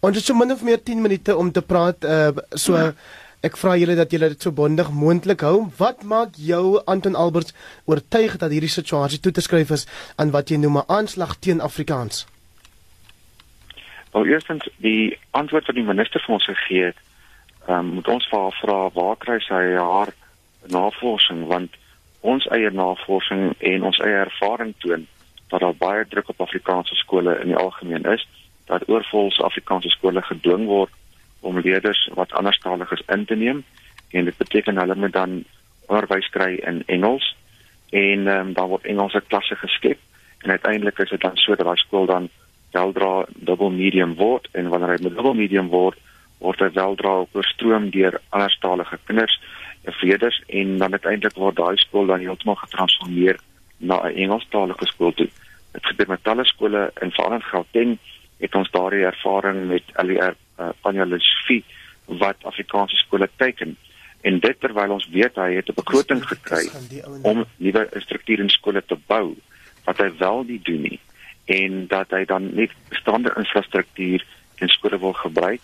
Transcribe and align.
Ons 0.00 0.16
het 0.16 0.24
so 0.24 0.34
min 0.34 0.52
of 0.52 0.62
meer 0.64 0.78
10 0.82 1.02
minute 1.04 1.34
om 1.36 1.50
te 1.52 1.60
praat 1.60 2.04
uh 2.08 2.30
so 2.56 2.78
ek 3.44 3.58
vra 3.60 3.74
julle 3.76 3.96
dat 3.98 4.14
julle 4.14 4.30
dit 4.32 4.42
so 4.42 4.50
bondig 4.50 4.88
moontlik 4.90 5.42
hou. 5.44 5.66
Wat 5.76 6.06
maak 6.12 6.38
jou 6.40 6.80
Anton 6.92 7.14
Alberts 7.14 7.52
oortuig 7.84 8.38
dat 8.40 8.50
hierdie 8.50 8.72
situasie 8.72 9.20
toe 9.20 9.32
te 9.36 9.44
skryf 9.44 9.74
is 9.76 9.84
aan 10.16 10.32
wat 10.32 10.48
jy 10.48 10.56
noem 10.62 10.78
'n 10.78 10.88
aanslag 10.88 11.36
teen 11.36 11.60
Afrikaans? 11.60 12.24
Wel 14.12 14.26
eerstens 14.26 14.68
die 14.80 15.18
antwoord 15.30 15.66
wat 15.66 15.76
die 15.76 15.90
minister 15.90 16.20
vir 16.24 16.34
ons 16.34 16.48
gegee 16.48 16.84
het, 16.84 16.96
um, 17.68 17.92
moet 18.00 18.08
ons 18.08 18.28
vir 18.30 18.40
haar 18.40 18.56
vra 18.62 18.78
waar 18.94 19.16
kry 19.16 19.38
sy 19.40 19.62
haar 19.76 20.14
navorsing 20.72 21.44
want 21.46 21.76
ons 22.20 22.48
eie 22.56 22.70
navorsing 22.70 23.52
en 23.58 23.82
ons 23.82 23.98
eie 23.98 24.24
ervaring 24.24 24.74
toon 24.78 25.06
dat 25.48 25.60
daar 25.60 25.76
baie 25.76 26.08
druk 26.08 26.28
op 26.28 26.40
Afrikaanse 26.40 26.94
skole 26.94 27.40
in 27.40 27.52
die 27.52 27.62
algemeen 27.66 28.08
is 28.16 28.26
dat 28.66 28.88
oorvols 28.88 29.40
Afrikaanse 29.40 29.88
skole 29.88 30.22
gedwing 30.22 30.66
word 30.66 30.90
om 31.40 31.58
leerders 31.58 32.08
wat 32.14 32.32
anderstalig 32.32 32.92
is 32.92 33.02
in 33.06 33.24
te 33.24 33.34
neem. 33.34 33.64
En 34.10 34.24
dit 34.24 34.36
beteken 34.36 34.78
hulle 34.78 34.94
moet 34.94 35.12
dan 35.12 35.44
onderwys 35.86 36.28
kry 36.34 36.54
in 36.54 36.82
Engels. 36.86 37.36
En 37.90 38.26
um, 38.26 38.52
dan 38.52 38.68
word 38.68 38.84
Engelse 38.84 39.22
klasse 39.26 39.54
geskep. 39.54 39.98
En 40.42 40.50
uiteindelik 40.50 40.98
is 40.98 41.10
dit 41.10 41.20
dan 41.20 41.36
so 41.36 41.54
dat 41.54 41.66
daai 41.66 41.78
skool 41.78 42.06
dan 42.06 42.28
weldra 42.70 43.26
dubbel 43.34 43.70
medium 43.70 44.14
word. 44.14 44.48
En 44.52 44.68
wanneer 44.68 44.96
hy 44.96 45.02
dubbel 45.08 45.34
medium 45.34 45.68
word 45.68 45.98
word 46.38 46.60
hy 46.60 46.68
weldra 46.74 47.12
oorstroom 47.32 47.88
deur 47.90 48.18
anderstalige 48.28 48.98
kinders 49.08 49.38
en 49.88 49.94
leerders 50.00 50.42
en 50.46 50.78
dan 50.78 50.92
uiteindelik 50.92 51.38
word 51.40 51.56
daai 51.56 51.76
skool 51.80 52.10
dan 52.10 52.20
heeltemal 52.20 52.58
getransformeer 52.60 53.38
na 53.78 54.02
'n 54.04 54.16
Engelstalige 54.26 54.86
skool 54.86 55.12
toe. 55.12 55.28
Dit 55.72 55.86
gebeur 55.86 56.08
met 56.08 56.24
talle 56.24 56.44
skole 56.44 56.90
in 57.00 57.10
veral 57.10 57.40
Gauteng 57.40 57.98
het 58.38 58.54
ons 58.54 58.70
daardie 58.70 59.04
ervaring 59.04 59.66
met 59.68 59.82
LER 60.02 60.36
uh, 60.60 60.68
Anjalisfie 60.80 61.64
wat 62.04 62.36
Afrikaanse 62.42 62.96
skole 62.96 63.28
teken. 63.36 63.76
En 64.20 64.38
dit 64.40 64.60
terwyl 64.60 64.94
ons 64.96 65.08
weet 65.12 65.36
hy 65.36 65.50
het 65.54 65.68
'n 65.68 65.78
begroting 65.80 66.22
gekry 66.26 66.68
om 67.22 67.44
nuwe 67.56 67.88
strukture 68.04 68.42
in 68.42 68.50
skole 68.50 68.82
te 68.86 68.96
bou 69.06 69.36
wat 69.84 69.98
hy 69.98 70.10
wel 70.18 70.42
nie 70.42 70.60
doen 70.62 70.82
nie. 70.82 71.00
En 71.44 71.86
dat 71.86 72.10
hy 72.10 72.24
dan 72.24 72.54
net 72.54 72.70
bestaande 72.88 73.32
infrastruktuur 73.36 74.24
in 74.58 74.68
skole 74.68 74.98
wil 74.98 75.12
gebruik. 75.12 75.60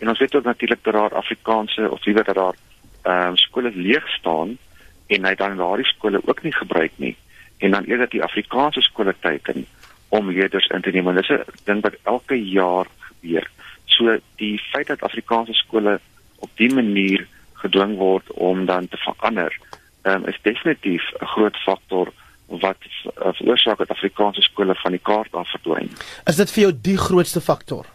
En 0.00 0.08
ons 0.08 0.18
weet 0.18 0.34
ook 0.34 0.44
natuurlik 0.44 0.84
dat 0.84 0.94
daar 0.94 1.14
Afrikaanse 1.14 1.90
of 1.90 2.04
liewer 2.04 2.24
dat 2.24 2.34
daar 2.34 2.56
ehm 3.02 3.28
um, 3.28 3.36
skole 3.36 3.70
leeg 3.74 4.08
staan 4.08 4.58
en 5.06 5.24
hy 5.24 5.34
dan 5.34 5.56
daardie 5.56 5.86
skole 5.86 6.20
ook 6.24 6.42
nie 6.42 6.54
gebruik 6.54 6.92
nie. 6.96 7.16
En 7.58 7.70
dan 7.70 7.84
eerder 7.84 8.08
die 8.08 8.22
Afrikaanse 8.22 8.80
skole 8.80 9.14
teken 9.20 9.66
om 10.08 10.30
leerders 10.30 10.66
in 10.66 10.80
te 10.80 10.90
neem. 10.90 11.08
En 11.08 11.14
dis 11.14 11.28
'n 11.28 11.44
ding 11.64 11.82
wat 11.82 11.96
elke 12.02 12.36
jaar 12.44 12.86
gebeur. 12.98 13.50
So 13.84 14.18
die 14.36 14.58
feit 14.58 14.86
dat 14.86 15.02
Afrikaanse 15.02 15.52
skole 15.52 16.00
op 16.38 16.50
die 16.54 16.74
manier 16.74 17.26
gedwing 17.52 17.96
word 17.96 18.30
om 18.30 18.66
dan 18.66 18.88
te 18.88 18.96
verander, 18.96 19.58
um, 20.02 20.26
is 20.26 20.38
definitief 20.42 21.02
'n 21.20 21.26
groot 21.26 21.56
faktor 21.56 22.12
wat 22.46 22.76
uh, 22.82 23.32
veroorsaak 23.32 23.78
dat 23.78 23.90
Afrikaanse 23.90 24.42
skole 24.42 24.74
van 24.74 24.90
die 24.90 25.00
kaart 25.02 25.32
af 25.32 25.50
verdwyn. 25.50 25.90
Is 26.24 26.36
dit 26.36 26.50
vir 26.50 26.62
jou 26.62 26.72
die 26.80 26.96
grootste 26.96 27.40
faktor? 27.40 27.86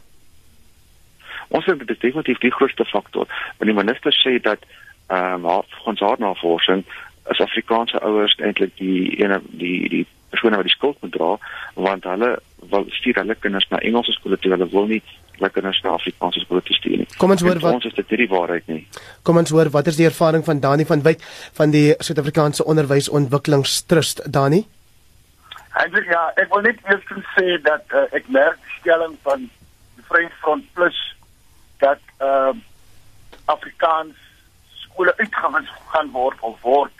Ons 1.47 1.65
sê 1.65 1.77
dit 1.77 1.89
is 1.89 1.99
definitief 1.99 2.37
die 2.37 2.51
grootste 2.53 2.85
faktor. 2.85 3.25
Want 3.57 3.69
die 3.71 3.83
minister 3.83 4.13
sê 4.13 4.41
dat 4.41 4.65
ehm 5.07 5.45
um, 5.45 5.63
ons 5.89 5.99
haar 5.99 6.19
navorsing 6.19 6.83
as 7.23 7.41
Afrikaanse 7.41 7.99
ouers 7.99 8.35
eintlik 8.37 8.75
die 8.77 9.17
ene 9.21 9.41
die 9.49 9.89
die 9.89 10.05
persone 10.29 10.59
wat 10.59 10.67
die 10.67 10.75
skuld 10.75 10.97
moet 11.01 11.15
dra 11.15 11.31
want 11.73 12.07
hulle 12.09 12.29
wil 12.71 12.85
stuur 12.99 13.21
hulle 13.21 13.35
kinders 13.35 13.67
na 13.71 13.81
Engelse 13.85 14.15
skole 14.17 14.37
toe 14.37 14.51
hulle 14.53 14.69
wil 14.71 14.87
nie 14.91 15.01
hulle 15.39 15.49
kinders 15.55 15.79
na 15.83 15.95
Afrikaanse 15.95 16.43
skole 16.43 16.61
toe 16.65 16.75
stuur 16.75 16.97
nie. 17.01 17.07
Kom 17.21 17.31
ons 17.35 17.43
hoor 17.45 17.61
wat 17.63 17.77
ons 17.79 17.87
is 17.89 17.95
dit 17.97 18.11
hierdie 18.13 18.29
waarheid 18.31 18.67
nie. 18.71 18.81
Kom 19.23 19.39
ons 19.41 19.53
hoor 19.55 19.71
wat 19.75 19.87
is 19.91 19.99
die 19.99 20.07
ervaring 20.09 20.43
van 20.45 20.59
Dani 20.63 20.85
van 20.89 21.03
Wyk 21.05 21.23
van 21.59 21.75
die 21.75 21.93
Suid-Afrikaanse 21.95 22.65
Onderwysontwikkelingstrust 22.73 24.25
Dani? 24.27 24.65
Eintlik 25.79 26.09
ja, 26.11 26.25
ek 26.41 26.51
wil 26.51 26.65
net 26.65 26.81
eers 26.89 27.05
sê 27.37 27.59
dat 27.63 27.95
uh, 27.95 28.07
ek 28.17 28.27
merk 28.35 28.59
die 28.65 28.79
stelling 28.81 29.15
van 29.23 29.45
die 29.47 30.07
Vryheidsfront 30.09 30.67
Plus 30.75 30.97
dat 31.79 32.01
uh, 32.25 32.51
Afrikaans 33.45 34.17
skole 34.83 35.13
uitgewis 35.21 35.69
gaan 35.93 36.11
word 36.11 36.41
of 36.43 36.59
word 36.67 36.91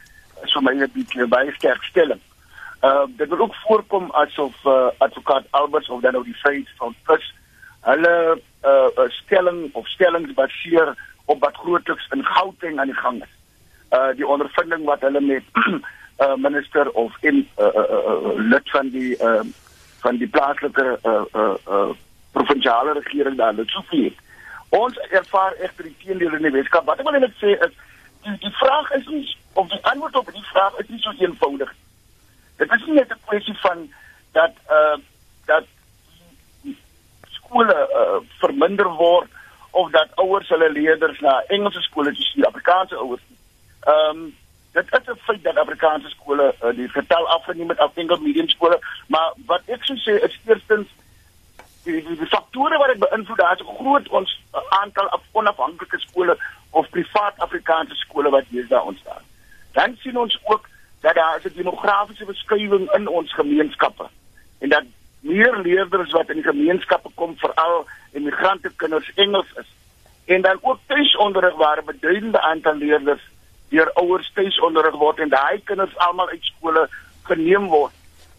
so 0.48 0.62
my 0.62 0.72
'n 0.72 0.88
bietjie 0.96 1.28
baie 1.28 1.52
sterk 1.58 1.84
stelling. 1.84 2.22
Uh 2.82 3.04
dit 3.08 3.30
wil 3.30 3.40
ook 3.40 3.56
voorkom 3.56 4.12
asof 4.12 4.66
uh, 4.66 4.88
advokaat 4.98 5.46
Alberts 5.50 5.90
of 5.90 6.02
dan 6.02 6.12
nou 6.12 6.24
die 6.24 6.34
feit 6.34 6.70
van 6.78 6.96
Pus 7.04 7.34
hulle 7.82 8.42
uh 8.64 9.08
stelling 9.08 9.70
of 9.74 9.88
stellings 9.88 10.34
baseer 10.34 10.96
op 11.26 11.40
wat 11.40 11.56
grootliks 11.56 12.08
in 12.10 12.26
Gauteng 12.26 12.80
aan 12.80 12.88
die 12.92 12.96
gang 12.96 13.22
is. 13.24 13.34
Uh 13.92 14.16
die 14.16 14.28
ondervinding 14.28 14.86
wat 14.86 15.02
hulle 15.02 15.22
met 15.22 15.44
uh 16.20 16.36
minister 16.48 16.92
of 16.92 17.18
in 17.20 17.48
uh, 17.60 17.66
uh, 17.66 17.84
uh 17.92 18.32
lid 18.36 18.70
van 18.70 18.90
die 18.90 19.18
uh 19.24 19.44
van 20.00 20.18
die 20.18 20.28
plaaslike 20.28 21.00
uh 21.04 21.24
uh, 21.36 21.54
uh 21.68 21.90
provinsiale 22.32 22.94
regering 22.94 23.38
daar 23.38 23.54
het 23.56 23.70
so 23.70 23.82
veel. 23.92 24.12
Ons 24.70 24.98
ervaar 25.10 25.54
egter 25.54 25.84
die 25.84 25.96
teendeel 26.04 26.34
in 26.34 26.48
die 26.48 26.52
Weskaap. 26.52 26.86
Wat 26.86 27.00
ek 27.00 27.12
wil 27.12 27.20
net 27.20 27.36
sê 27.44 27.58
is 27.60 27.76
die, 28.24 28.38
die 28.48 28.56
vraag 28.64 28.92
is 28.92 29.06
nie 29.08 29.38
of 29.54 29.68
die 29.68 29.84
antwoord 29.84 30.16
op 30.16 30.34
die 30.34 30.50
vraag 30.54 30.80
is 30.80 30.88
nie 30.88 31.04
so 31.04 31.12
eenvoudig 31.20 31.72
nie. 31.76 31.89
Dit 32.60 32.72
is 32.76 32.86
nie 32.86 32.96
net 33.00 33.12
'n 33.12 33.26
kwessie 33.26 33.58
van 33.66 33.90
dat 34.32 34.54
uh 34.78 34.98
dat 35.46 35.66
skole 37.38 37.78
uh, 38.00 38.20
verminder 38.40 38.90
word 39.00 39.30
of 39.72 39.92
dat 39.92 40.10
ouers 40.16 40.50
hulle 40.50 40.72
leerders 40.72 41.20
na 41.20 41.44
Engelse 41.48 41.82
skole 41.82 42.16
stuur, 42.16 42.46
Afrikaanse 42.46 42.96
ouers. 42.96 43.22
Ehm 43.82 44.10
um, 44.10 44.36
dit 44.72 44.86
is 44.92 45.08
'n 45.08 45.20
feit 45.28 45.44
dat 45.44 45.58
Afrikaanse 45.58 46.10
skole 46.10 46.56
uh, 46.64 46.76
die 46.76 46.90
getal 46.90 47.28
afgeneem 47.28 47.70
het 47.70 47.80
af 47.80 47.96
Engelse 47.96 48.22
medium 48.24 48.50
skole, 48.50 48.80
maar 49.08 49.34
wat 49.46 49.62
ek 49.66 49.84
sou 49.84 49.98
sê 49.98 50.20
is 50.24 50.40
eerstens 50.46 50.88
die 51.84 52.04
die, 52.06 52.18
die 52.18 52.28
faktore 52.28 52.78
wat 52.78 52.92
dit 52.94 53.00
beïnvloed, 53.00 53.38
daar 53.38 53.56
is 53.56 53.66
'n 53.66 53.78
groot 53.82 54.10
ons 54.10 54.40
uh, 54.54 54.62
aantal 54.82 55.10
af 55.10 55.22
onafhanklike 55.32 56.00
skole 56.00 56.38
of 56.70 56.90
privaat 56.90 57.34
Afrikaanse 57.38 57.96
skole 57.96 58.30
wat 58.30 58.46
hier 58.50 58.68
daar 58.68 58.84
ontstaan. 58.84 59.24
Dan 59.72 59.98
sien 60.02 60.18
ons 60.18 60.40
ook 60.44 60.68
dat 61.02 61.16
daar 61.16 61.40
'n 61.44 61.52
demografiese 61.56 62.26
verskywing 62.26 62.92
in 62.92 63.08
ons 63.08 63.34
gemeenskappe 63.34 64.08
en 64.60 64.70
dat 64.70 64.84
meer 65.20 65.58
leerders 65.58 66.12
wat 66.12 66.30
in 66.30 66.44
gemeenskappe 66.44 67.10
kom 67.16 67.38
veral 67.38 67.88
immigrante 68.12 68.72
kinders 68.76 69.12
Engels 69.16 69.52
is 69.56 69.68
en 70.26 70.42
dan 70.42 70.58
ook 70.62 70.80
tuisonderrig 70.86 71.56
waar 71.56 71.78
'n 71.78 71.86
beduidende 71.86 72.42
aantal 72.42 72.76
leerders 72.76 73.22
deur 73.70 73.92
ouers 73.94 74.32
tuisonderrig 74.34 74.96
word 74.96 75.20
en 75.20 75.30
daai 75.30 75.62
kinders 75.64 75.98
almal 75.98 76.30
uit 76.30 76.44
skole 76.44 76.90
geneem 77.24 77.68
word. 77.68 77.94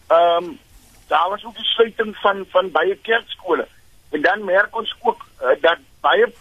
Ehm 0.07 0.43
um, 0.43 0.59
daar 1.07 1.29
was 1.29 1.45
ook 1.45 1.55
die 1.55 1.65
sluiting 1.65 2.15
van 2.17 2.45
van 2.49 2.71
baie 2.71 2.95
kerkskole 2.95 3.67
en 4.11 4.21
dan 4.21 4.43
merk 4.43 4.75
ons 4.75 4.95
ook 5.01 5.25
uh, 5.41 5.47
dat 5.61 5.77
baie 6.01 6.33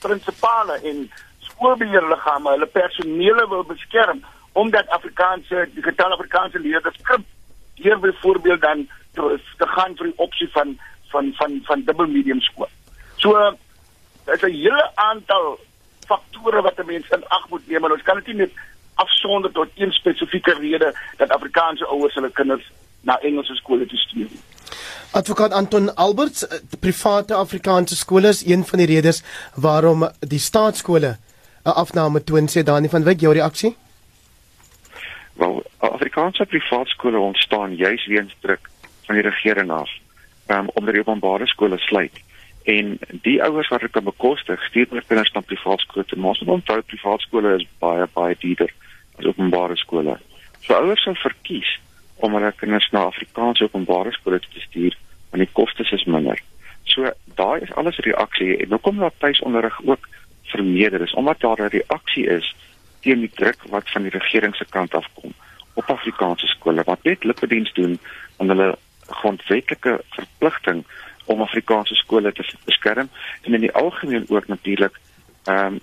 prinsipale 0.00 0.78
en 0.90 1.10
skoolbeheerliggame 1.38 2.50
hulle 2.50 2.66
personele 2.66 3.48
wil 3.48 3.64
beskerm 3.64 4.24
omdat 4.54 4.88
Afrikaanse 4.88 5.68
die 5.74 5.82
getal 5.82 6.12
Afrikaanse 6.14 6.60
leerders 6.62 6.98
krimp 7.02 7.26
hier 7.74 7.98
byvoorbeeld 7.98 8.60
dan 8.60 8.88
te, 9.14 9.40
te 9.58 9.66
gaan 9.66 9.96
vir 9.98 10.10
die 10.10 10.18
opsie 10.26 10.48
van 10.56 10.76
van 11.10 11.32
van 11.38 11.60
van 11.66 11.82
dubbel 11.86 12.06
medium 12.06 12.40
skool. 12.40 12.70
So 13.16 13.32
daar's 14.24 14.42
'n 14.42 14.54
hele 14.62 14.90
aantal 14.94 15.58
faktore 16.06 16.62
wat 16.62 16.78
'n 16.78 16.86
mens 16.86 17.08
in 17.08 17.28
ag 17.28 17.48
moet 17.48 17.68
neem 17.68 17.84
en 17.84 17.92
ons 17.92 18.02
kan 18.02 18.16
dit 18.16 18.26
nie 18.26 18.36
net 18.46 18.52
afsonder 18.94 19.52
tot 19.52 19.68
een 19.74 19.92
spesifieke 19.92 20.54
rede 20.54 20.94
dat 21.16 21.30
Afrikaanse 21.30 21.86
ouers 21.86 22.14
hulle 22.14 22.30
kinders 22.30 22.70
na 23.00 23.18
Engelse 23.20 23.54
skole 23.54 23.86
toe 23.86 23.98
stuur. 23.98 24.28
Advokaat 25.10 25.52
Anton 25.52 25.94
Alberts, 25.94 26.46
private 26.80 27.34
Afrikaanse 27.34 27.96
skole 27.96 28.28
is 28.28 28.46
een 28.46 28.64
van 28.64 28.78
die 28.78 28.86
redes 28.86 29.22
waarom 29.54 30.08
die 30.18 30.38
staatskole 30.38 31.16
'n 31.64 31.70
afname 31.70 32.24
toon 32.24 32.48
sê 32.48 32.62
Dani 32.62 32.88
van 32.88 33.04
Wyk 33.04 33.20
jou 33.20 33.34
reaksie? 33.34 33.76
Wel, 35.36 35.62
Afrikaanse 35.78 36.46
privaat 36.46 36.88
skole 36.88 37.18
ontstaan 37.18 37.76
juis 37.76 38.06
weens 38.06 38.36
druk 38.40 38.70
van 39.06 39.14
die 39.14 39.24
regering 39.24 39.70
af. 39.70 39.90
Um, 40.46 40.68
om 40.74 40.84
die 40.84 41.00
openbare 41.00 41.46
skole 41.46 41.78
sluit 41.78 42.22
en 42.64 42.98
die 43.22 43.42
ouers 43.44 43.68
wat 43.68 43.80
dit 43.80 43.92
kan 43.92 44.04
bekostig, 44.04 44.62
stuur 44.64 44.86
hulle 44.88 45.02
kinders 45.04 45.32
na 45.32 45.40
privaat 45.44 45.80
skole. 45.84 46.04
Ons 46.16 46.40
moet 46.40 46.54
onthou 46.54 46.80
privaat 46.88 47.20
skole 47.20 47.56
is 47.58 47.66
baie 47.78 48.06
baie 48.16 48.36
duurder 48.40 48.72
as 49.18 49.28
openbare 49.28 49.76
skole. 49.76 50.16
So 50.64 50.76
ouers 50.78 51.04
sal 51.04 51.16
verkies 51.20 51.74
om 52.24 52.36
hulle 52.36 52.52
kinders 52.56 52.88
na 52.92 53.04
Afrikaanse 53.10 53.68
openbare 53.68 54.12
skole 54.16 54.40
te 54.40 54.64
stuur 54.64 54.96
want 55.30 55.44
die 55.44 55.52
kostes 55.52 55.92
is 55.92 56.06
minder. 56.08 56.40
So 56.88 57.10
daai 57.36 57.64
is 57.66 57.72
alles 57.80 58.00
reaksie 58.06 58.56
en 58.56 58.72
nou 58.72 58.80
kom 58.80 59.00
daar 59.02 59.12
tuisonderrig 59.18 59.80
ook 59.84 60.08
vermeerder 60.54 61.04
is 61.04 61.14
omdat 61.20 61.40
daar 61.40 61.60
'n 61.60 61.74
reaksie 61.76 62.26
is 62.26 62.54
teen 63.04 63.24
die 63.24 63.32
druk 63.40 63.68
wat 63.72 63.90
van 63.92 64.06
die 64.06 64.14
regering 64.14 64.56
se 64.56 64.66
kant 64.76 64.94
af 64.94 65.08
kom 65.20 65.34
op 65.74 65.90
Afrikaanse 65.90 66.46
skole 66.46 66.82
wat 66.88 67.02
net 67.08 67.24
lippediens 67.24 67.72
doen 67.78 67.98
aan 68.38 68.52
hulle 68.52 68.70
grondwetlike 69.20 69.98
verpligting 70.16 70.84
om 71.32 71.42
Afrikaanse 71.42 71.94
skole 71.94 72.32
te 72.32 72.46
beskerm 72.64 73.10
en 73.42 73.54
in 73.54 73.66
die 73.66 73.72
algemeen 73.72 74.26
ook 74.28 74.48
natuurlik 74.48 75.00
ehm 75.44 75.76
um, 75.76 75.80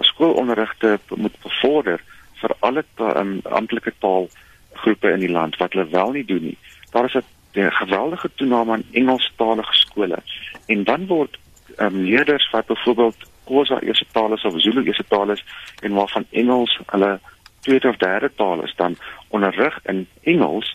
skoolonderrigte 0.00 0.98
moet 1.14 1.34
bevorder 1.42 2.00
vir 2.40 2.54
alle 2.64 2.84
um, 2.96 3.40
amptelike 3.42 3.92
taalgroepe 4.00 5.10
in 5.12 5.20
die 5.20 5.32
land 5.32 5.58
wat 5.60 5.74
hulle 5.76 5.90
wel 5.92 6.14
nie 6.16 6.24
doen 6.24 6.42
nie. 6.42 6.58
Daar 6.90 7.04
is 7.04 7.14
'n 7.14 7.70
geweldige 7.82 8.30
toename 8.34 8.72
aan 8.72 8.84
Engelstalige 8.92 9.74
skole 9.74 10.22
en 10.66 10.84
dan 10.84 11.06
word 11.06 11.38
ehm 11.76 11.94
um, 11.94 12.04
leerders 12.04 12.50
wat 12.50 12.66
byvoorbeeld 12.66 13.16
Khoza 13.50 13.80
eerste 13.82 14.06
taal 14.12 14.32
is 14.32 14.44
of 14.44 14.60
Zulu 14.62 14.84
eerste 14.86 15.04
taal 15.08 15.30
is 15.30 15.44
en 15.82 15.92
waarvan 15.98 16.26
Engels 16.30 16.78
hulle 16.86 17.18
tweede 17.60 17.88
of 17.88 17.96
derde 17.96 18.30
taal 18.34 18.62
is 18.62 18.74
dan 18.76 18.96
onderrig 19.28 19.78
in 19.82 20.06
Engels 20.22 20.74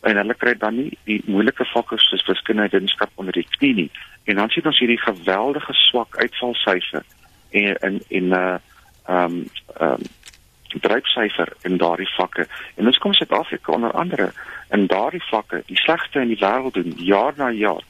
en 0.00 0.16
hulle 0.16 0.34
kry 0.34 0.54
dan 0.58 0.76
nie 0.76 0.98
die 1.08 1.22
moeilike 1.26 1.66
vakke 1.72 1.98
soos 1.98 2.26
wiskunde 2.28 2.62
en 2.62 2.70
wetenskap 2.70 3.10
onder 3.20 3.34
die 3.34 3.46
knie 3.56 3.74
nie. 3.74 3.90
En 4.24 4.38
dan 4.40 4.48
sien 4.48 4.66
ons 4.70 4.78
hierdie 4.78 5.00
geweldige 5.00 5.74
swak 5.80 6.16
uitvalsyfer 6.16 7.02
en 7.50 7.74
in 7.88 8.00
in 8.08 8.28
'n 8.28 8.38
uh, 8.38 8.54
ehm 9.06 9.24
um, 9.24 9.48
ehm 9.80 9.90
um, 9.90 10.12
dryfsyfer 10.80 11.52
in 11.62 11.76
daardie 11.76 12.10
vakke. 12.16 12.46
En 12.74 12.86
ons 12.86 12.98
kom 12.98 13.12
Suid-Afrika 13.14 13.72
onder 13.72 13.92
andere 13.92 14.32
in 14.70 14.86
daardie 14.86 15.22
vakke 15.30 15.62
die 15.66 15.78
slegste 15.78 16.20
in 16.20 16.32
die 16.32 16.40
wêreld 16.40 16.74
doen 16.74 16.94
jaar 16.96 17.34
na 17.36 17.50
jaar 17.50 17.82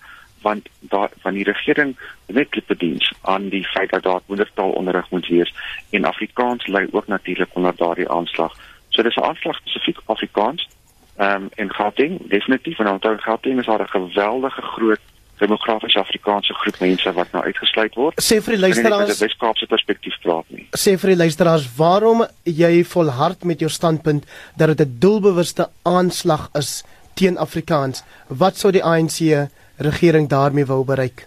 want 0.47 0.69
daar 0.93 1.11
van 1.25 1.35
die 1.35 1.45
regering 1.45 1.97
net 2.27 2.57
bediens 2.67 3.13
aan 3.21 3.49
die 3.49 3.65
feit 3.65 3.91
dat 3.91 4.03
daar 4.03 4.21
moedertaalonderrig 4.27 5.11
moet 5.11 5.27
wees 5.27 5.55
en 5.91 6.05
Afrikaans 6.05 6.67
lê 6.67 6.87
ook 6.91 7.07
natuurlik 7.07 7.57
onder 7.59 7.77
daardie 7.77 8.11
aanslag. 8.11 8.53
So 8.89 9.03
dis 9.03 9.17
'n 9.17 9.29
aanslag 9.31 9.57
spesifiek 9.57 9.99
Afrikaans. 10.05 10.69
Ehm 11.17 11.43
um, 11.43 11.49
en 11.55 11.75
Gauteng 11.75 12.21
definitief 12.29 12.79
en 12.79 12.89
onthou 12.89 13.19
Gauteng 13.19 13.59
is 13.59 13.67
daar 13.67 13.83
'n 13.83 13.97
geweldige 13.99 14.63
groot 14.63 15.05
demografiese 15.39 15.99
Afrikaanse 15.99 16.55
groep 16.55 16.79
mense 16.81 17.13
wat 17.13 17.33
nou 17.33 17.43
uitgesluit 17.45 17.95
word. 17.95 18.21
Sê 18.23 18.41
vir 18.45 18.57
die 18.57 18.61
luisteraars, 18.61 19.11
dit 19.11 19.17
is 19.17 19.23
Weskaapse 19.27 19.67
perspektief 19.71 20.19
praat 20.23 20.45
nie. 20.49 20.67
Sê 20.79 20.95
vir 21.01 21.15
die 21.15 21.21
luisteraars, 21.25 21.67
waarom 21.77 22.25
jy 22.43 22.85
volhard 22.85 23.45
met 23.45 23.65
jou 23.65 23.71
standpunt 23.71 24.27
dat 24.57 24.77
dit 24.77 24.87
'n 24.87 24.97
doelbewuste 24.99 25.69
aanslag 25.83 26.49
is 26.55 26.85
teen 27.15 27.39
Afrikaans? 27.39 28.05
Wat 28.29 28.57
sou 28.57 28.73
die 28.73 28.85
ANC 28.85 29.49
regering 29.77 30.29
daarmee 30.29 30.67
wou 30.67 30.85
bereik? 30.85 31.27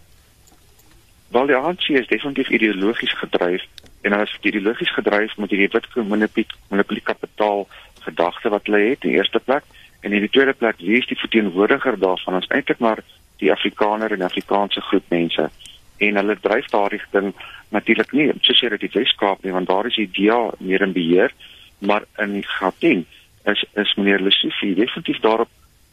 Wel 1.28 1.46
die 1.46 1.56
ANC 1.56 1.90
is 1.90 2.08
definitief 2.08 2.50
ideologies 2.50 3.14
gedryf 3.20 3.64
en 4.02 4.14
as 4.14 4.38
ideologies 4.42 4.94
gedryf 4.94 5.38
met 5.38 5.50
hierdie 5.50 5.70
wit 5.72 6.54
monopolie 6.70 7.04
kapitaal 7.04 7.68
gedagte 8.00 8.50
wat 8.50 8.66
hulle 8.66 8.80
het 8.90 9.04
in 9.04 9.12
die 9.12 9.18
eerste 9.18 9.40
plek. 9.40 9.64
En 10.00 10.14
in 10.14 10.24
die 10.24 10.30
tweede 10.30 10.54
plek 10.54 10.80
wie 10.80 10.98
is 10.98 11.08
die 11.08 11.20
verteenwoordiger 11.20 12.00
daarvan? 12.00 12.40
Ons 12.40 12.48
eintlik 12.48 12.80
maar 12.80 13.04
die 13.42 13.52
Afrikaner 13.52 14.12
en 14.12 14.22
Afrikaanse 14.22 14.82
groep 14.82 15.04
mense. 15.10 15.50
En 15.98 16.16
hulle 16.16 16.38
dryf 16.42 16.70
daardie 16.72 17.02
ding 17.12 17.34
natuurlik 17.76 18.14
nie 18.16 18.32
soos 18.42 18.62
jy 18.64 18.72
dit 18.78 18.94
Weskaap 18.94 19.44
nie 19.44 19.52
want 19.52 19.68
daar 19.68 19.90
is 19.90 20.00
die 20.00 20.10
DA 20.14 20.40
meer 20.60 20.86
in 20.86 20.96
beheer. 20.96 21.34
Maar 21.80 22.08
in 22.24 22.40
Gauteng 22.44 23.06
is 23.44 23.66
is 23.74 23.96
meneer 23.96 24.24
Lesofie 24.24 24.76
definitief 24.76 25.20
daarop 25.20 25.50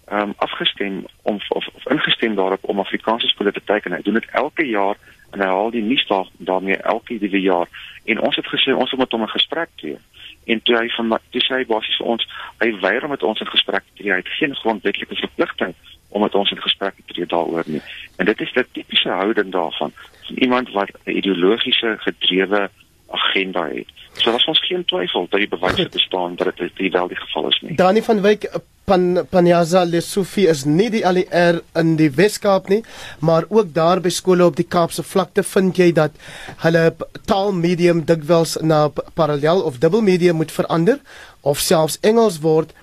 ehm 0.07 0.21
um, 0.21 0.35
afgestem 0.37 1.05
om 1.23 1.39
of, 1.49 1.67
of 1.67 1.87
ingestem 1.87 2.35
daarop 2.35 2.65
om 2.65 2.79
Afrikaanse 2.79 3.27
skole 3.27 3.53
te 3.53 3.65
teken. 3.65 3.93
Hy 3.93 4.03
doen 4.03 4.15
dit 4.15 4.29
elke 4.33 4.67
jaar 4.67 4.97
en 5.31 5.41
hy 5.41 5.47
haal 5.47 5.71
die 5.71 5.83
nuus 5.83 6.07
daar 6.07 6.29
daarmee 6.37 6.77
elke 6.77 7.19
die 7.19 7.41
jaar. 7.41 7.69
En 8.05 8.21
ons 8.21 8.37
het 8.37 8.47
gesê 8.47 8.75
ons 8.75 8.91
moet 8.91 8.99
met 8.99 9.13
hom 9.13 9.23
'n 9.23 9.37
gesprek 9.39 9.71
hê 9.83 9.97
en 10.45 10.63
toe 10.63 10.77
hy 10.77 10.89
van 10.89 11.19
toe 11.31 11.41
sê 11.41 11.57
hy 11.57 11.65
basies 11.65 11.97
vir 11.97 12.07
ons 12.07 12.27
hy 12.61 12.71
weier 12.81 13.05
om 13.05 13.11
met 13.11 13.23
ons 13.23 13.41
in 13.41 13.47
gesprek 13.47 13.83
te 13.85 14.03
tree. 14.03 14.13
Hy 14.13 14.21
het 14.21 14.37
geen 14.39 14.55
grondwetlike 14.55 15.17
verpligting 15.17 15.75
om 16.09 16.21
met 16.21 16.35
ons 16.35 16.51
in 16.51 16.63
gesprek 16.63 16.95
te 16.97 17.13
tree 17.13 17.27
daaroor 17.27 17.65
nie. 17.67 17.83
En 18.17 18.27
dit 18.27 18.41
is 18.41 18.53
'n 18.55 18.67
tipiese 18.73 19.09
houding 19.09 19.53
daarvan. 19.53 19.93
Van 20.27 20.37
iemand 20.37 20.71
wat 20.73 20.91
'n 21.05 21.11
ideologiese 21.11 21.97
gedrewe 21.99 22.71
agenda 23.19 23.67
het 23.73 23.91
so 24.21 24.31
daar's 24.31 24.47
ons 24.51 24.63
geen 24.69 24.85
twyfel 24.91 25.27
dat 25.31 25.43
die 25.43 25.51
bewyse 25.57 25.89
bestaan 25.99 26.37
dat 26.37 26.57
dit 26.57 26.93
wel 26.93 27.09
die 27.09 27.21
geval 27.25 27.51
is 27.51 27.61
nie 27.63 27.77
Dani 27.81 28.03
van 28.03 28.23
Wyk 28.27 28.49
Pan 28.85 29.27
Panyaza 29.31 29.81
Lesofie 29.89 30.45
is 30.53 30.67
nie 30.69 30.91
die 30.93 31.01
ALR 31.09 31.63
in 31.81 31.95
die 31.97 32.11
Weskaap 32.13 32.69
nie, 32.69 32.83
maar 33.25 33.47
ook 33.49 33.71
daar 33.73 34.03
by 34.05 34.11
skole 34.13 34.45
op 34.45 34.59
die 34.61 34.67
Kaapse 34.69 35.03
vlakte 35.09 35.41
vind 35.55 35.81
jy 35.81 35.87
dat 35.97 36.19
hulle 36.67 36.83
taalmedium 37.25 38.03
dikwels 38.05 38.59
na 38.61 38.91
parallel 38.93 39.65
of 39.65 39.81
dubbelmedium 39.81 40.37
moet 40.43 40.53
verander 40.53 41.01
of 41.41 41.65
selfs 41.65 41.97
Engels 42.05 42.43
word 42.45 42.77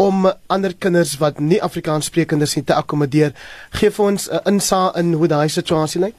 om 0.00 0.30
ander 0.46 0.76
kinders 0.78 1.16
wat 1.18 1.42
nie 1.42 1.58
Afrikaans 1.62 2.06
sprekendes 2.08 2.54
nie 2.56 2.64
te 2.64 2.76
akkommodeer. 2.78 3.34
Geef 3.82 3.98
ons 4.00 4.30
'n 4.30 4.54
insaag 4.54 4.96
in 4.96 5.12
hoe 5.12 5.28
daai 5.28 5.48
situasie 5.48 6.00
lyk. 6.00 6.14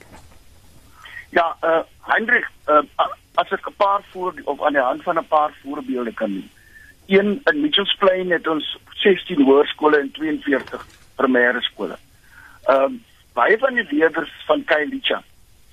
Ja, 1.29 1.55
uh 1.63 1.81
Hendrik, 2.01 2.45
uh, 2.67 2.83
as 3.41 3.51
ek 3.51 3.67
'n 3.67 3.77
paar 3.77 4.01
voor 4.11 4.33
of 4.43 4.61
aan 4.61 4.77
die 4.77 4.87
hand 4.89 5.03
van 5.03 5.17
'n 5.17 5.27
paar 5.35 5.51
voorbeelde 5.61 6.13
kan 6.13 6.33
noem 6.33 6.49
een 7.11 7.41
in 7.43 7.61
Mitchells 7.61 7.95
Plain 7.99 8.31
het 8.31 8.47
ons 8.47 8.77
16 8.89 9.41
hoërskole 9.41 9.97
en 9.99 10.11
42 10.11 10.85
primêre 11.15 11.61
skole. 11.61 11.97
Ehm 12.65 12.83
um, 12.83 13.03
baie 13.33 13.57
van 13.57 13.73
die 13.73 13.85
leerders 13.89 14.31
van 14.45 14.63
Kailicha 14.63 15.21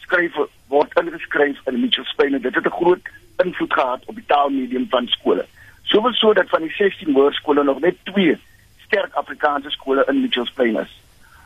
skryf 0.05 0.37
word 0.73 0.99
ingeskryf 1.01 1.59
in 1.67 1.81
Mitchells 1.81 2.13
Plain 2.17 2.35
en 2.35 2.43
dit 2.43 2.55
het 2.55 2.67
'n 2.67 2.79
groot 2.81 3.09
invloed 3.45 3.73
gehad 3.73 4.03
op 4.05 4.15
die 4.15 4.25
taalmedium 4.27 4.87
van 4.91 5.07
skole. 5.07 5.47
Sowel 5.83 6.13
so 6.13 6.33
dat 6.33 6.49
van 6.49 6.63
die 6.63 6.73
16 6.73 7.15
hoërskole 7.15 7.65
nog 7.65 7.81
net 7.81 7.97
2 8.05 8.39
sterk 8.87 9.13
Afrikaanse 9.15 9.71
skole 9.71 10.05
in 10.09 10.21
Mitchells 10.21 10.53
Plain 10.53 10.79
is. 10.79 11.01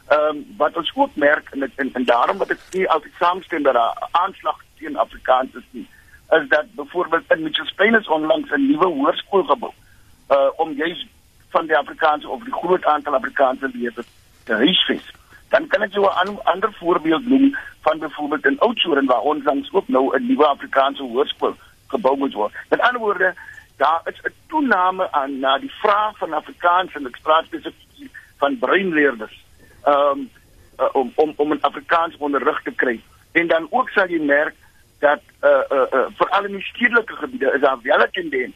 Ehm 0.08 0.20
um, 0.20 0.44
wat 0.56 0.76
ons 0.76 0.92
ook 0.94 1.16
merk 1.16 1.48
en 1.50 1.72
en, 1.76 1.90
en 1.92 2.04
daarom 2.04 2.38
wat 2.38 2.50
ek 2.50 2.60
nie 2.70 2.88
altyd 2.88 3.12
saamstem 3.18 3.62
dat 3.62 3.74
daar 3.74 4.08
aanslag 4.10 4.64
teen 4.78 4.96
Afrikaans 4.96 5.54
is 5.54 5.68
nie 5.70 5.88
is 6.40 6.48
dat 6.48 6.74
byvoorbeeld 6.74 7.22
in 7.28 7.42
Mitchells 7.42 7.72
Plain 7.72 7.94
is 7.94 8.08
onlangs 8.08 8.50
'n 8.50 8.66
nuwe 8.66 8.86
hoërskool 8.86 9.44
gebou 9.44 9.72
uh 10.30 10.50
om 10.56 10.72
juis 10.72 11.06
van 11.48 11.66
die 11.66 11.76
Afrikaanse 11.76 12.28
of 12.28 12.42
die 12.42 12.52
groot 12.52 12.84
aantal 12.84 13.14
Afrikaanse 13.14 13.70
leerders 13.72 14.06
te 14.44 14.54
huisves. 14.54 15.12
Dan 15.48 15.66
kan 15.66 15.82
ek 15.82 15.92
jou 15.92 16.06
'n 16.06 16.38
ander 16.44 16.72
voorbeeld 16.72 17.26
noem 17.26 17.56
van 17.80 17.98
byvoorbeeld 17.98 18.46
in 18.46 18.58
Oudtshoorn 18.58 19.06
waar 19.06 19.20
ons 19.20 19.44
langs 19.44 19.72
ook 19.72 19.88
nou 19.88 20.16
'n 20.16 20.26
nuwe 20.26 20.46
Afrikaanse 20.46 21.02
hoërskool 21.02 21.56
gebou 21.86 22.16
moet 22.16 22.32
word. 22.32 22.52
Met 22.68 22.80
ander 22.80 23.00
woorde, 23.00 23.34
daar 23.76 24.00
is 24.04 24.20
'n 24.22 24.34
toename 24.48 25.12
aan 25.12 25.38
na 25.38 25.58
die 25.58 25.72
vraag 25.72 26.18
van 26.18 26.32
Afrikaans 26.32 26.92
en 26.92 27.06
ek 27.06 27.18
praat 27.22 27.44
spesifiek 27.44 28.10
van 28.36 28.58
breinleerders. 28.58 29.44
Um 29.84 30.30
uh, 30.80 30.88
om 30.92 31.12
om 31.14 31.32
om 31.36 31.52
'n 31.52 31.60
Afrikaans 31.60 32.16
onderrig 32.16 32.62
te 32.62 32.70
kry. 32.70 33.00
En 33.32 33.46
dan 33.46 33.66
ook 33.70 33.88
sal 33.88 34.08
jy 34.08 34.20
merk 34.20 34.54
dat 35.02 35.22
uh 35.42 35.62
uh, 35.76 35.86
uh 35.98 36.06
veral 36.18 36.44
in 36.44 36.58
die 36.58 36.68
stedelike 36.70 37.16
gebiede 37.16 37.52
is 37.54 37.60
daar 37.60 37.80
wel 37.82 38.02
'n 38.02 38.10
tendens 38.18 38.54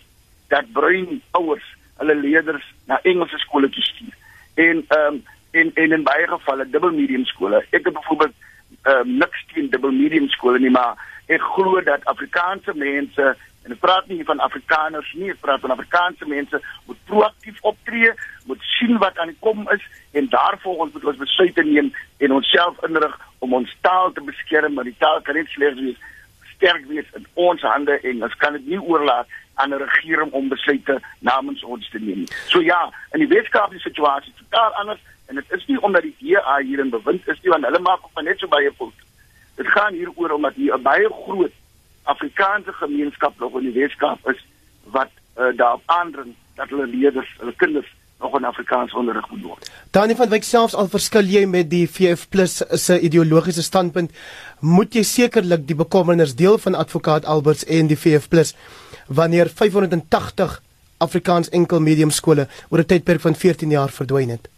dat 0.48 0.72
bruin 0.72 1.22
ouers 1.30 1.66
hulle 1.98 2.14
leerders 2.14 2.66
na 2.86 3.00
Engelse 3.02 3.38
skole 3.38 3.68
toe 3.68 3.82
stuur. 3.82 4.14
En 4.54 4.84
ehm 4.88 5.14
um, 5.14 5.24
en, 5.50 5.70
en 5.74 5.92
in 5.92 6.02
baie 6.02 6.26
gevalle 6.26 6.70
dubbel 6.70 6.92
medium 6.92 7.24
skole. 7.24 7.64
Ek 7.70 7.84
het 7.84 7.94
byvoorbeeld 7.98 8.34
ehm 8.82 8.96
um, 8.98 9.16
niks 9.16 9.44
teen 9.52 9.70
dubbel 9.70 9.90
medium 9.90 10.28
skole 10.28 10.58
nie, 10.58 10.70
maar 10.70 10.94
ek 11.26 11.42
glo 11.42 11.82
dat 11.82 12.04
Afrikaanse 12.04 12.74
mense 12.74 13.36
en 13.66 13.72
ek 13.74 13.80
praat 13.82 14.06
nie 14.06 14.24
van 14.24 14.38
Afrikaners 14.38 15.12
nie, 15.18 15.30
ek 15.30 15.40
praat 15.42 15.60
van 15.60 15.74
Afrikaanse 15.74 16.26
mense 16.30 16.60
moet 16.86 16.98
proaktief 17.10 17.56
optree, 17.60 18.12
moet 18.46 18.62
sien 18.78 18.98
wat 19.02 19.18
aan 19.18 19.32
die 19.32 19.40
kom 19.40 19.64
is 19.74 19.82
en 20.12 20.28
daarvolgens 20.28 20.92
moet 20.92 21.04
ons 21.04 21.22
besluite 21.24 21.64
neem 21.66 21.90
en 22.18 22.32
onsself 22.32 22.78
inrig 22.88 23.16
om 23.38 23.58
ons 23.58 23.76
taal 23.80 24.12
te 24.12 24.22
beskerm, 24.22 24.74
maar 24.74 24.86
die 24.86 25.00
taal 25.02 25.18
kan 25.26 25.34
nie 25.34 25.48
slegs 25.50 25.80
wees 25.80 25.98
sterk 26.56 26.86
wees 26.86 27.08
in 27.14 27.26
ons 27.34 27.62
hande 27.62 28.00
en 28.00 28.22
ons 28.22 28.36
kan 28.42 28.52
dit 28.52 28.66
nie 28.66 28.80
oorlaat 28.80 29.28
aan 29.54 29.74
'n 29.74 29.82
regering 29.82 30.30
om 30.32 30.48
besluite 30.48 31.00
namens 31.18 31.62
ons 31.64 31.90
te 31.90 31.98
neem. 31.98 32.24
So 32.46 32.60
ja, 32.60 32.92
in 33.12 33.20
die 33.20 33.28
Weskaap 33.28 33.72
is 33.72 33.82
die 33.82 33.90
situasie 33.90 34.32
totaal 34.36 34.72
anders 34.72 35.00
en 35.26 35.34
dit 35.34 35.52
is 35.52 35.66
nie 35.66 35.80
omdat 35.80 36.02
die 36.02 36.16
DA 36.18 36.58
hier 36.58 36.78
in 36.78 36.90
bewind 36.90 37.28
is 37.28 37.40
nie 37.42 37.50
want 37.50 37.64
hulle 37.64 37.78
maak 37.78 38.04
op 38.04 38.22
net 38.22 38.38
so 38.38 38.48
baie 38.48 38.72
fout. 38.72 38.98
Dit 39.54 39.66
gaan 39.66 39.94
hier 39.94 40.10
oor 40.14 40.30
omdat 40.30 40.54
hier 40.54 40.74
'n 40.74 40.82
baie 40.82 41.08
groot 41.08 41.52
Afrikaanse 42.02 42.72
gemeenskap 42.72 43.38
nog 43.38 43.56
in 43.58 43.70
die 43.70 43.80
Weskaap 43.80 44.28
is 44.28 44.44
wat 44.82 45.10
uh, 45.38 45.56
daarop 45.56 45.82
aandring 45.86 46.34
dat 46.54 46.68
hulle 46.68 46.86
leerders, 46.86 47.34
hulle 47.38 47.54
kinders 47.56 47.90
nog 48.18 48.36
in 48.36 48.44
Afrikaans 48.44 48.94
onderrig 48.94 49.30
moet 49.30 49.42
word. 49.42 49.70
Danie 49.90 50.16
van 50.16 50.28
Wyk 50.28 50.44
selfs 50.44 50.74
al 50.74 50.88
verskil 50.88 51.28
jy 51.28 51.44
met 51.46 51.68
die 51.70 51.84
VF+ 51.88 52.26
se 52.80 52.98
ideologiese 53.00 53.62
standpunt, 53.62 54.12
moet 54.60 54.94
jy 54.94 55.02
sekerlik 55.04 55.66
die 55.68 55.76
bekommernis 55.76 56.34
deel 56.36 56.58
van 56.58 56.74
advokaat 56.74 57.24
Alberts 57.24 57.64
en 57.64 57.90
die 57.92 57.98
VF+ 57.98 58.54
wanneer 59.06 59.48
580 59.48 60.60
Afrikaans 60.98 61.50
enkel 61.52 61.80
medium 61.80 62.10
skole 62.10 62.48
oor 62.70 62.80
'n 62.80 62.86
tydperk 62.86 63.20
van 63.20 63.34
14 63.34 63.70
jaar 63.70 63.90
verdwyn 63.90 64.30
het. 64.30 64.48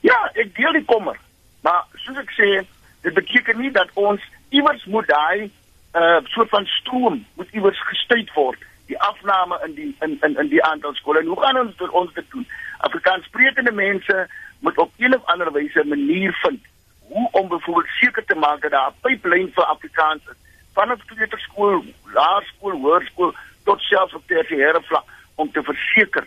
Ja, 0.00 0.30
ek 0.34 0.54
deel 0.56 0.72
die 0.72 0.84
kommer. 0.84 1.16
Maar 1.60 1.86
soos 1.94 2.16
ek 2.16 2.30
sê, 2.30 2.66
dit 3.02 3.14
beteken 3.14 3.58
nie 3.58 3.70
dat 3.70 3.88
ons 3.94 4.20
iewers 4.50 4.84
moet 4.84 5.06
daai 5.06 5.50
uh 5.94 6.20
soort 6.24 6.48
van 6.48 6.66
stroom 6.66 7.24
moet 7.34 7.48
iewers 7.50 7.80
gestuit 7.88 8.30
word 8.34 8.58
die 8.88 8.98
afname 9.00 9.60
in 9.66 9.74
die 9.74 9.96
in 10.00 10.18
in 10.26 10.36
in 10.42 10.48
die 10.48 10.64
aantal 10.64 10.94
skole. 10.94 11.20
En 11.20 11.26
hoe 11.26 11.40
gaan 11.40 11.58
ons 11.60 11.76
dit 11.76 11.90
ons 11.90 12.12
dit 12.14 12.30
doen? 12.30 12.48
Afrikaans 12.88 13.24
sprekende 13.24 13.72
mense 13.72 14.28
moet 14.64 14.78
op 14.78 14.92
een 14.96 15.14
of 15.16 15.24
ander 15.24 15.52
wyse 15.52 15.84
'n 15.84 15.88
manier 15.88 16.32
vind 16.42 16.62
hoe 17.08 17.28
om 17.32 17.48
byvoorbeeld 17.48 17.94
seker 18.00 18.24
te 18.24 18.34
maak 18.34 18.60
dat 18.62 18.70
daar 18.70 18.90
'n 18.90 19.00
pipeline 19.00 19.50
vir 19.54 19.64
Afrikaans 19.64 20.22
is 20.30 20.36
vanaf 20.72 21.04
kleuterskool, 21.04 21.84
laerskool, 22.14 22.80
hoërskool 22.80 23.34
tot 23.64 23.80
selfs 23.80 24.14
op 24.14 24.26
tersiêre 24.26 24.82
vlak 24.82 25.04
om 25.34 25.50
te 25.52 25.62
verseker 25.62 26.26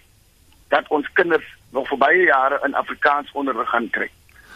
dat 0.67 0.87
ons 0.87 1.11
kinders 1.13 1.47
nog 1.71 1.87
vir 1.87 1.97
baie 1.97 2.23
jare 2.23 2.59
in 2.65 2.75
Afrikaans 2.75 3.31
onderrig 3.31 3.69
gaan 3.69 3.89
kry. 3.89 4.09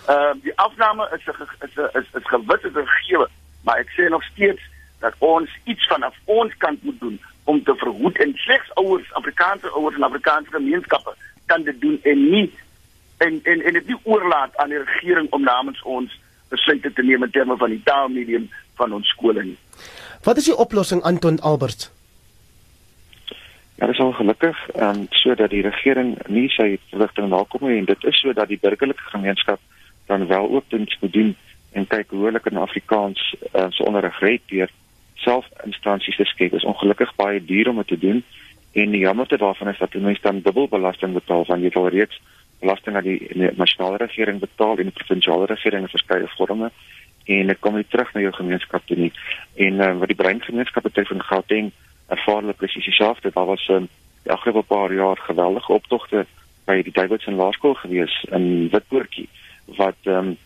Ehm 0.08 0.38
uh, 0.38 0.44
die 0.44 0.58
afname 0.58 1.10
is 1.16 1.26
'n 1.26 1.48
is 1.66 1.76
'n 1.76 1.90
is, 2.00 2.08
is 2.20 2.28
gewis 2.34 2.64
is 2.64 2.74
gegee, 2.74 3.28
maar 3.64 3.78
ek 3.78 3.90
sê 3.90 4.10
nog 4.10 4.24
steeds 4.24 4.62
dat 5.00 5.14
ons 5.18 5.50
iets 5.64 5.88
vanaf 5.88 6.16
ons 6.26 6.58
kant 6.58 6.84
moet 6.84 7.00
doen 7.00 7.20
om 7.46 7.64
te 7.64 7.76
verhoed 7.76 8.18
en 8.18 8.34
slegs 8.36 8.74
ouers, 8.74 9.14
Afrikaanse 9.14 9.72
ouers 9.72 9.96
en 9.96 10.04
Afrikaanse 10.04 10.52
gemeenskappe 10.52 11.16
kan 11.46 11.64
dit 11.64 11.82
doen 11.82 12.00
en 12.04 12.30
nie 12.30 12.48
en 13.18 13.40
en 13.44 13.62
en 13.62 13.74
dit 13.74 13.88
nie 13.88 14.00
oorlaat 14.04 14.58
aan 14.58 14.70
die 14.70 14.84
regering 14.84 15.32
om 15.32 15.44
namens 15.44 15.82
ons 15.82 16.20
besluite 16.50 16.94
te 16.94 17.04
neem 17.04 17.24
in 17.24 17.32
terme 17.32 17.58
van 17.58 17.70
die 17.70 17.82
taalmedium 17.84 18.50
van 18.76 18.94
ons 18.94 19.10
skole 19.10 19.44
nie. 19.44 19.58
Wat 20.24 20.38
is 20.38 20.50
die 20.50 20.58
oplossing 20.58 21.04
Anton 21.04 21.40
Albert? 21.40 21.92
Ja, 23.76 23.86
dit 23.86 23.96
is 23.96 24.02
ongelukkig 24.02 24.60
ehm 24.74 25.00
um, 25.00 25.08
sodat 25.10 25.50
die 25.50 25.62
regering 25.62 26.16
nie 26.28 26.48
sy 26.50 26.78
verligting 26.90 27.30
nakom 27.30 27.68
nie 27.68 27.80
en 27.82 27.90
dit 27.90 28.04
is 28.12 28.20
sodat 28.20 28.48
die 28.48 28.60
burgerlike 28.62 29.10
gemeenskap 29.12 29.60
dan 30.06 30.28
wel 30.28 30.50
ook 30.50 30.70
dins 30.70 30.98
moet 31.02 31.14
doen 31.14 31.36
en 31.72 31.88
kyk 31.88 32.10
hoe 32.10 32.26
hulle 32.26 32.40
kan 32.40 32.58
Afrikaans 32.58 33.36
uh, 33.54 33.68
so 33.70 33.84
onderrig 33.84 34.20
red 34.20 34.42
deur 34.48 34.72
self 35.26 35.50
instansies 35.66 36.18
te 36.20 36.28
skep. 36.30 36.54
Is 36.54 36.68
ongelukkig 36.68 37.12
baie 37.20 37.42
duur 37.42 37.70
om 37.74 37.82
dit 37.82 37.94
te 37.94 38.00
doen 38.08 38.24
en 38.76 38.92
die 38.92 39.06
jammerte 39.06 39.38
daarvan 39.40 39.72
is 39.72 39.80
dat 39.80 39.94
mense 39.94 40.22
dan 40.22 40.42
dubbel 40.44 40.68
belasting 40.68 41.14
betaal 41.16 41.46
van 41.48 41.62
jy 41.64 41.72
al 41.80 41.88
reeds 41.94 42.20
belasting 42.60 42.98
aan 43.00 43.08
die, 43.08 43.20
die 43.32 43.52
nasionale 43.56 44.02
regering 44.02 44.42
betaal 44.42 44.78
en 44.78 44.90
die 44.90 44.98
provinsiale 45.00 45.48
regering 45.52 45.88
in 45.88 45.94
verskeie 45.94 46.28
forme 46.36 46.72
en 47.26 47.52
dit 47.52 47.60
kom 47.60 47.76
nie 47.76 47.88
terug 47.90 48.12
na 48.14 48.22
jou 48.22 48.34
gemeenskap 48.36 48.84
toe 48.86 48.98
nie. 49.00 49.12
En 49.68 49.82
uh, 49.82 49.92
wat 50.02 50.12
die 50.12 50.20
breingemeenskap 50.20 50.86
betref 50.86 51.10
in 51.16 51.24
Gauteng, 51.26 51.72
ervaar 52.14 52.44
hulle 52.44 52.54
presies 52.54 52.86
dieselfde. 52.86 53.32
Daar 53.34 53.50
was 53.50 53.66
um, 53.74 53.88
die 54.24 54.34
afgelope 54.34 54.68
paar 54.70 54.94
jaar 54.94 55.18
geweldige 55.18 55.74
optogte 55.74 56.26
by 56.66 56.82
die 56.86 56.94
Davidson 56.94 57.40
Laerskool 57.40 57.74
gewees 57.82 58.14
in 58.34 58.68
Witpoortjie 58.74 59.30
wat 59.80 59.98
ehm 60.10 60.36
um, 60.36 60.38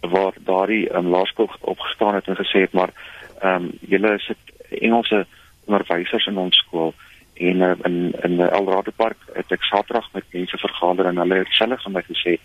waar 0.00 0.32
daardie 0.48 0.86
um, 0.96 1.10
laerskool 1.12 1.50
opgestaan 1.60 2.14
het 2.14 2.28
en 2.28 2.36
gesê 2.36 2.62
het 2.64 2.72
maar 2.72 2.92
ehm 3.40 3.64
um, 3.64 3.70
julle 3.80 4.18
sit 4.18 4.38
Engelse 4.70 5.26
onderwysers 5.66 6.26
in 6.26 6.38
ons 6.38 6.56
skool 6.56 6.94
en 7.34 7.62
uh, 7.66 7.72
in 7.88 8.12
in 8.22 8.36
die 8.36 8.50
Eldorado 8.50 8.92
Park 8.96 9.16
het 9.34 9.52
ek 9.52 9.64
Saterdag 9.68 10.10
met 10.12 10.24
mense 10.32 10.58
vergader 10.58 11.08
en 11.10 11.22
hulle 11.22 11.42
het 11.42 11.56
self 11.56 11.82
vir 11.86 11.96
my 11.96 12.04
gesê 12.08 12.36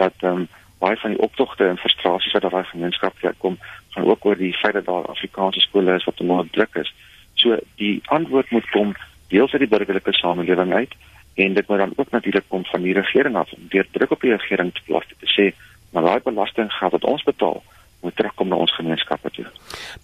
dat 0.00 0.14
ehm 0.20 0.44
um, 0.44 0.46
baie 0.84 0.96
van 1.00 1.14
die 1.14 1.22
optogte 1.22 1.64
en 1.68 1.80
frustrasies 1.80 2.34
wat 2.36 2.44
daai 2.44 2.64
gemeenskap 2.68 3.20
kom 3.38 3.56
gaan 3.94 4.08
ook 4.10 4.24
oor 4.26 4.36
die 4.36 4.52
feit 4.52 4.74
dat 4.74 4.86
daar 4.86 5.06
Afrikaanse 5.08 5.60
skole 5.60 5.94
is 5.94 6.04
wat 6.04 6.20
onder 6.20 6.50
druk 6.50 6.74
is. 6.82 6.90
So 7.34 7.56
die 7.80 8.02
antwoord 8.04 8.50
moet 8.50 8.70
kom 8.70 8.94
deels 9.28 9.52
uit 9.52 9.64
die 9.64 9.70
burgerlike 9.70 10.12
samelewing 10.12 10.72
uit 10.72 10.92
en 11.34 11.54
dit 11.54 11.68
moet 11.68 11.78
dan 11.78 11.92
ook 11.96 12.10
natuurlik 12.10 12.48
kom 12.48 12.64
van 12.64 12.82
die 12.82 12.94
regering 12.94 13.36
af 13.36 13.52
om 13.52 13.68
deur 13.68 13.86
druk 13.90 14.10
op 14.10 14.20
die 14.20 14.36
regering 14.36 14.74
te 14.74 14.82
plaas 14.86 15.06
te 15.08 15.30
sê 15.36 15.46
maar 15.92 16.02
daai 16.02 16.20
belasting 16.26 16.72
geld 16.72 16.92
wat 16.92 17.04
ons 17.04 17.22
betaal 17.22 17.62
moet 18.04 18.16
terugkom 18.16 18.48
na 18.48 18.60
ons 18.60 18.74
gemeenskappe 18.76 19.30
toe. 19.34 19.46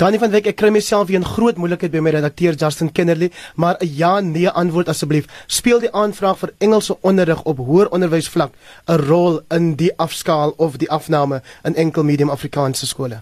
Dani 0.01 0.19
van 0.19 0.33
Wyk, 0.35 0.51
ek 0.53 0.59
kry 0.61 0.73
myself 0.75 1.09
weer 1.09 1.21
in 1.21 1.27
groot 1.29 1.59
moeilikheid 1.61 1.93
by 1.93 2.03
my 2.05 2.15
redakteur 2.17 2.57
Justin 2.59 2.93
Kennerly, 2.93 3.31
maar 3.55 3.77
'n 3.81 3.95
ja 3.97 4.21
nee 4.21 4.49
antwoord 4.49 4.89
asseblief. 4.89 5.27
Speel 5.47 5.81
die 5.81 5.93
aanvraag 5.93 6.39
vir 6.39 6.53
Engelse 6.59 6.97
onderrig 7.01 7.43
op 7.43 7.59
hoër 7.59 7.91
onderwysvlak 7.91 8.53
'n 8.87 9.01
rol 9.09 9.41
in 9.49 9.75
die 9.75 9.93
afskaal 9.97 10.55
of 10.57 10.77
die 10.77 10.91
afname 10.91 11.43
in 11.65 11.75
enkel 11.75 12.05
medium 12.05 12.31
Afrikaanse 12.31 12.87
skole? 12.87 13.21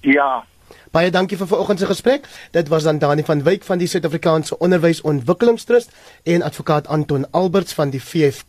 Ja. 0.00 0.44
Baie 0.90 1.10
dankie 1.12 1.36
vir 1.36 1.46
vanoggend 1.46 1.78
se 1.78 1.86
gesprek. 1.86 2.26
Dit 2.50 2.68
was 2.68 2.82
dan 2.82 2.98
Dani 2.98 3.24
van 3.24 3.42
Wyk 3.42 3.64
van 3.64 3.78
die 3.78 3.86
Suid-Afrikaanse 3.86 4.58
Onderwysontwikkelingstrust 4.58 5.90
en 6.24 6.42
advokaat 6.42 6.86
Anton 6.86 7.26
Alberts 7.30 7.72
van 7.72 7.90
die 7.90 8.02
VF+ 8.02 8.44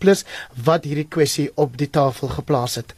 wat 0.64 0.84
hierdie 0.84 1.08
kwessie 1.08 1.52
op 1.56 1.78
die 1.78 1.90
tafel 1.90 2.28
geplaas 2.28 2.76
het. 2.76 2.94